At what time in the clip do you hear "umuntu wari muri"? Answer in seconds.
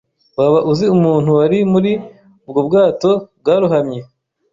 0.95-1.91